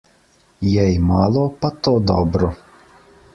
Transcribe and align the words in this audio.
Jej 0.75 0.95
malo, 1.09 1.43
pa 1.59 1.69
to 1.89 1.93
dobro. 2.13 2.51